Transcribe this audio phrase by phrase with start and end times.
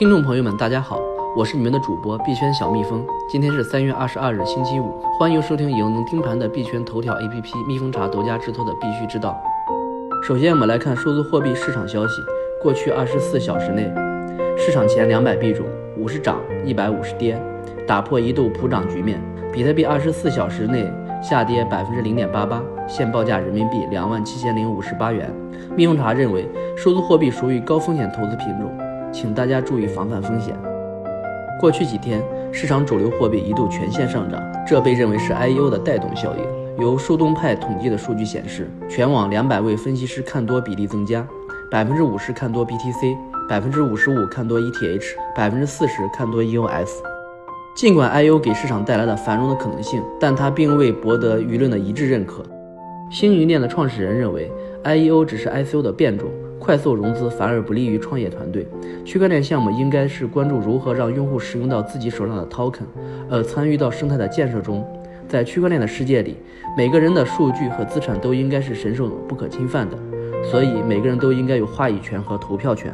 [0.00, 0.98] 听众朋友们，大家好，
[1.36, 3.06] 我是你们的主播币圈小蜜蜂。
[3.28, 9.38] 今天是三月二十二日，星期五，欢迎收听赢能盯盘的币圈头条 APP 蜜蜂茶独家制作的必须知道。
[10.26, 12.14] 首先，我们来看数字货币市场消息。
[12.62, 13.92] 过去二十四小时内，
[14.56, 15.66] 市场前两百币种
[15.98, 17.38] 五十涨，一百五十跌，
[17.86, 19.20] 打破一度普涨局面。
[19.52, 20.90] 比特币二十四小时内
[21.22, 25.30] 下跌百分之零点八八，现报价人民币两万七千零五十八元。
[25.76, 28.72] 蜜蜂茶认为，数字货币属于高风险投资品种。
[29.12, 30.56] 请大家注意防范风险。
[31.60, 32.22] 过去几天，
[32.52, 36.82] 市场主流货币一度全线上涨，这被认为是 IEO 的带动效应。
[36.82, 41.26] 由树洞派统计的数据显示，全网两百位分析师看多比例增加，
[41.70, 45.04] 百分之五十看多 BTC，百分之五十五看多 ETH，
[45.36, 46.88] 百分之四十看多 EOS。
[47.76, 52.42] 尽管 IEO 给市场带来了繁荣的可能性，但它并未博得舆论的一致认可。
[53.10, 54.50] 星云链的创始人认为
[54.84, 56.30] ，IEO 只是 ICO 的变种。
[56.60, 58.68] 快速融资反而不利于创业团队。
[59.04, 62.84] 区块链项目应该是关注如何让用户使用到自己手上的 token，
[63.28, 64.86] 而参与到生态的建设中。
[65.26, 66.36] 在区块链的世界里，
[66.76, 69.96] 每个人的数据和资产都应该是神圣不可侵犯的，
[70.50, 72.92] 所以每个人都应该有话语权和投票权。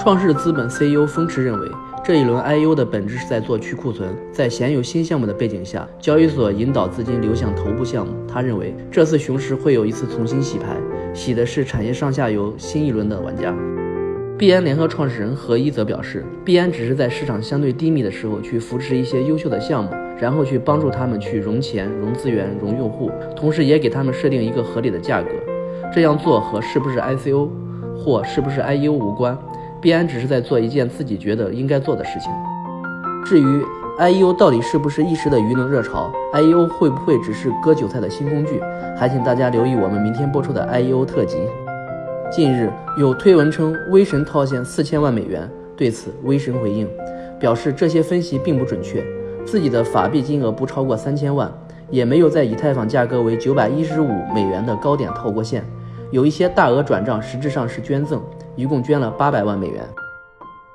[0.00, 1.68] 创世资本 CEO 风驰认为，
[2.02, 4.08] 这一轮 I U 的本质是在做去库存。
[4.32, 8.14] 在鲜有新项目的背景下，交易所引导资金流向头部项目。
[8.26, 10.76] 他认为，这次熊市会有一次重新洗牌。
[11.14, 13.54] 洗的是产业上下游新一轮的玩家。
[14.38, 25.28] 币安联合创始人何一则表示，币安只是在市场相对低迷的时候去扶持一些优秀的项目，然后去帮助他们去融钱、融资源、融用户，同时也给他们设定一个合理的价格。
[25.94, 27.48] 这样做和是不是 ICO
[27.96, 29.36] 或是不是 IEO 无关，
[29.80, 32.32] 币安只是在做一件自己觉得应该做的事情。
[33.24, 33.64] 至于
[33.98, 38.60] ，IEO 到底是不是一时的舆论热潮？IEO 会不会只是割韭菜的新工具？
[38.96, 41.38] 还请大家留意我们明天播出的 IEO 特辑。
[42.30, 46.88] 近日有推文称威神套现四千万美元，对此威神回应
[47.38, 49.04] 表示这些分析并不准确，
[49.44, 51.50] 自己的法币金额不超过三千万，
[51.90, 55.64] 也没有在以太坊价格为九百一十五美元的高点套过现。
[56.10, 58.20] 有一些大额转账实质上是捐赠，
[58.56, 59.84] 一共捐了八百万美元。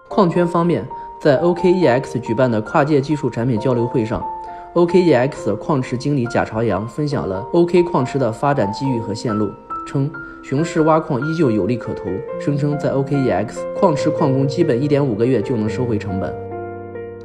[0.08, 0.88] 矿圈方面。
[1.20, 4.24] 在 OKEX 举办的跨界技术产品交流会上
[4.76, 9.50] ，OKEX 矿池经理贾朝阳分享了 OK 矿池的发展机遇和线路，
[9.88, 10.10] 称
[10.44, 12.04] 熊市挖矿依旧有利可图，
[12.40, 16.32] 声称在 OKEX 矿池矿工基本一点五个月就能收回成本。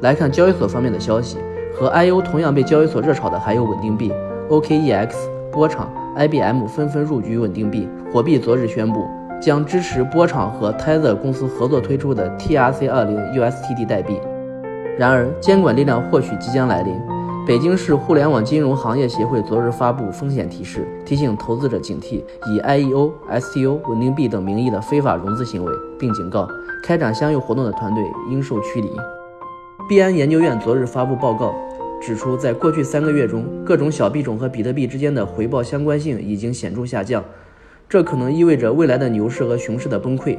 [0.01, 1.37] 来看交易所方面的消息，
[1.71, 4.11] 和 IO 同样被交易所热炒的还有稳定币、
[4.49, 5.11] OKEX、
[5.51, 7.87] 波场、IBM 纷纷入局稳定币。
[8.11, 9.05] 火币昨日宣布。
[9.43, 14.17] 将支持波场和 Tether 公司合作推出的 TRC20 USDT 代币。
[14.97, 16.93] 然而，监管力量或许即将来临。
[17.45, 26.47] 北京市互联网金融行业协会昨日发布风险提示，提醒投资者警惕以 IEO、STO、稳定币等名义的非法融资行为，并警告
[26.81, 28.01] 开展相应活动的团队
[28.31, 28.89] 应受驱离。
[29.89, 31.53] 币安研究院昨日发布报告，
[32.01, 37.21] 指出在过去三个月中，各种小币种和比特币之间的回报相关性已经显著下降。
[37.89, 40.37] 这可能意味着未来的牛市和熊市的崩溃，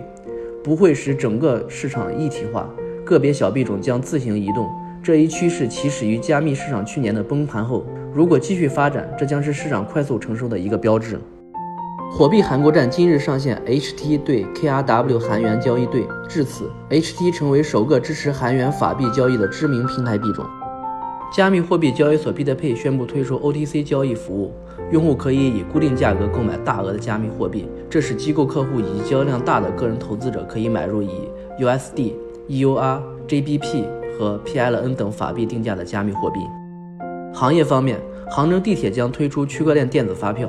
[0.62, 2.68] 不会使整个市场一体化，
[3.04, 4.68] 个别小币种将自行移动。
[5.02, 11.20] 这一趋势起始于加密市场去年的崩盘后，如果继续发展，这将是市场快速成熟的一个标志。
[12.10, 20.44] 火币韩国站今日上线 HT 对 KRW 韩元交易对，至此，HT 成为首个支持韩元法币交易的知名平台币种。
[21.34, 24.52] 加密货币交易所比特币宣布推出 OTC 交易服务，
[24.92, 31.10] 用户可以以固定价格购买大额的加密货币，这使机构客户以及交易量大的个人投资者可以买入以
[31.58, 32.12] USD、
[32.48, 33.84] EUR、JBP
[34.16, 36.38] 和 PLN 等法币定价的加密货币。
[37.34, 37.98] 行业方面，
[38.30, 40.48] 杭州地铁将推出区块链电子发票。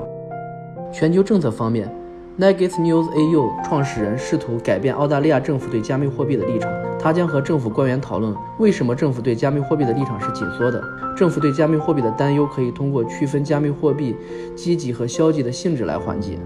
[0.93, 1.91] 全球政策方面。
[2.37, 6.69] Nugget News AU 创始人试图改变澳大利亚政府对加密货币的立场。
[6.99, 10.83] 他将和政府官员讨论为什么政府对加密货币的立场是紧缩的。
[11.15, 14.17] 政府对加密货币的担忧可以通过区分加密货币
[14.53, 16.37] 积极和消极的性质来缓解。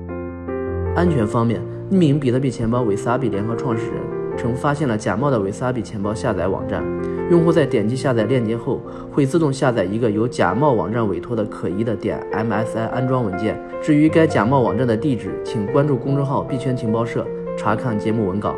[0.96, 4.09] 安全方面，匿名比特币钱包韦萨比联合创始人。
[4.40, 6.82] 曾发现了假冒的维萨比钱包下载网站，
[7.30, 8.80] 用户在点击下载链接后，
[9.12, 13.60] 会自动下载一个由假冒网站委托的可疑的点 MSI 安装文件。
[13.84, 17.28] 至于该假冒网站的地址，请关注公众号币圈情报社
[17.58, 18.56] 查看节目文稿。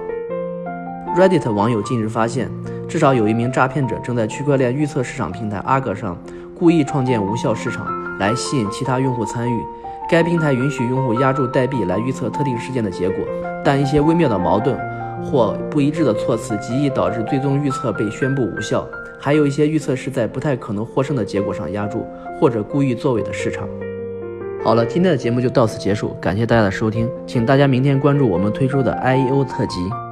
[1.17, 2.47] Reddit 网友近日发现，
[2.87, 6.15] 至少有一名诈骗者正在区块链预测市场平台阿格上
[6.55, 7.87] 故意创建无效市场，
[8.19, 9.59] 来吸引其他用户参与。
[10.07, 13.25] 该平台允许用户压注代币来预测特定事件的结果，
[13.65, 14.77] 但一些微妙的矛盾。
[15.23, 18.87] 或不一致的措辞极易导致最终预测被宣布无效。
[19.19, 22.05] 还有一些预测是在不太可能获胜的结果上压住，
[22.39, 23.67] 或者故意作伪的市场。
[24.63, 30.10] 好了，今天的节目就到此结束，感谢大家的收听，请大家明天关注我们推出的 IEO 特辑。